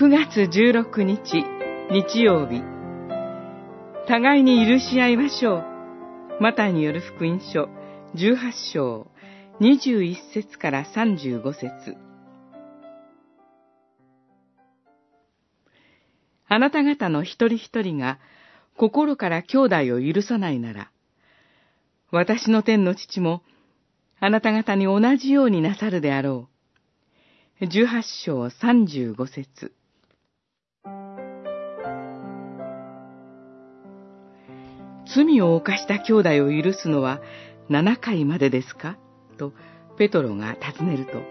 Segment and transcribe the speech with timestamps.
[0.00, 1.44] 9月16日
[1.90, 2.62] 日曜日
[4.08, 5.64] 互いに許し合いましょう。
[6.40, 7.68] マタイによる福音書
[8.14, 9.10] 18章
[9.60, 11.98] 21節から35節
[16.48, 18.18] あなた方の一人一人が
[18.78, 20.90] 心から兄弟を許さないなら、
[22.10, 23.42] 私の天の父も
[24.18, 26.48] あなた方に同じようになさるであろ
[27.60, 27.64] う。
[27.66, 29.74] 18章35節
[35.14, 37.20] 罪を犯した兄弟を許すのは
[37.68, 38.96] 7回までですか？
[39.38, 39.52] と
[39.98, 41.22] ペトロが尋ねると、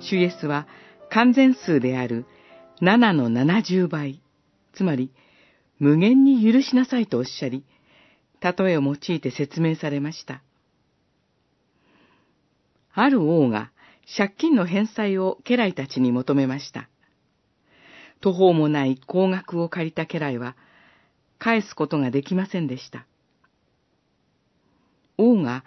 [0.00, 0.66] 主イエスは
[1.10, 2.26] 完全数である
[2.80, 4.22] 7の70倍、
[4.74, 5.10] つまり
[5.78, 7.64] 無限に許しなさいとおっしゃり、
[8.40, 10.42] 例えを用いて説明されました。
[12.92, 13.70] ある王が
[14.16, 16.88] 借金の返済を家来たちに求めました。
[18.20, 20.56] 途方もない高額を借りた家来は、
[21.38, 23.06] 返すことができませんでした。
[25.16, 25.64] 王が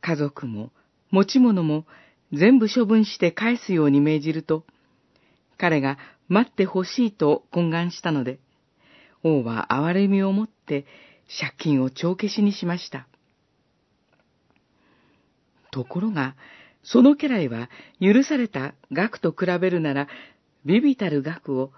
[0.00, 0.70] 家族も
[1.10, 1.86] 持ち物も
[2.32, 4.64] 全部処分して返すように命じると、
[5.58, 5.98] 彼が
[6.28, 8.38] 待ってほしいと懇願したので、
[9.22, 10.86] 王は憐れみを持って
[11.40, 13.06] 借金を帳消しにしました。
[15.70, 16.36] ところが、
[16.82, 17.70] その家来は
[18.00, 20.08] 許された額と比べるなら、
[20.64, 21.72] ビビたる額を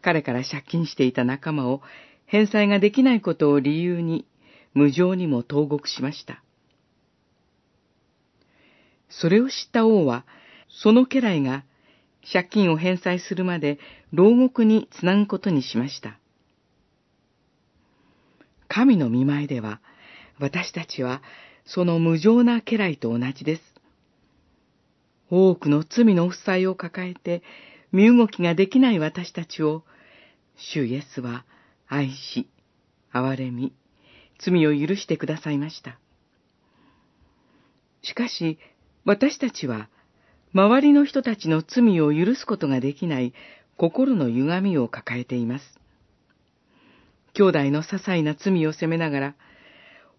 [0.00, 1.82] 彼から借金していた仲間を
[2.26, 4.26] 返済ができないことを理由に
[4.72, 6.42] 無情にも投獄しました。
[9.08, 10.24] それを知った王は、
[10.68, 11.64] その家来が
[12.32, 13.78] 借金を返済するまで
[14.12, 16.18] 牢獄につなぐことにしました。
[18.66, 19.80] 神の見前では、
[20.40, 21.22] 私たちは
[21.64, 23.62] その無情な家来と同じです。
[25.30, 27.42] 多くの罪の負債を抱えて
[27.92, 29.84] 身動きができない私たちを、
[30.56, 31.44] 主イエスは
[31.86, 32.48] 愛し、
[33.12, 33.72] 憐れみ、
[34.38, 35.98] 罪を許してくださいました。
[38.02, 38.58] しかし、
[39.04, 39.88] 私たちは、
[40.52, 43.34] 周りの人たちの罪を許すことができない
[43.76, 45.64] 心の歪みを抱えています。
[47.34, 49.34] 兄弟の些細な罪を責めながら、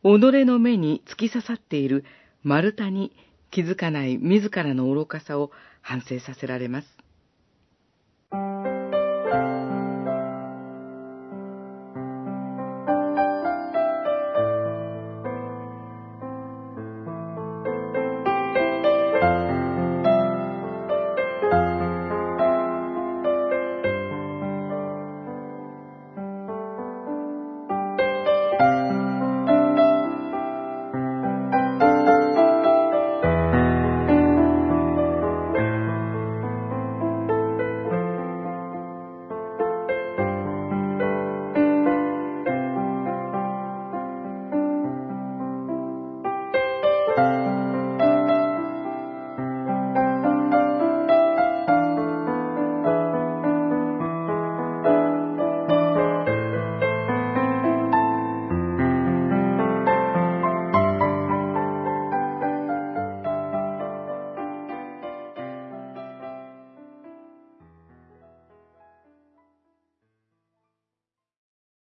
[0.03, 2.03] 己の目に突き刺さっている
[2.43, 3.11] 丸太に
[3.49, 6.94] 気づかない自らの愚かさを反省させられます。